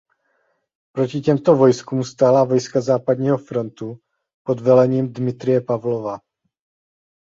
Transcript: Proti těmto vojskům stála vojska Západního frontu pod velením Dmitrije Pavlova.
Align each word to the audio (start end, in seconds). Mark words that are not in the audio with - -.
Proti 0.95 1.21
těmto 1.21 1.55
vojskům 1.55 2.03
stála 2.03 2.43
vojska 2.43 2.81
Západního 2.81 3.37
frontu 3.37 3.97
pod 4.43 4.59
velením 4.59 5.13
Dmitrije 5.13 5.61
Pavlova. 5.61 6.19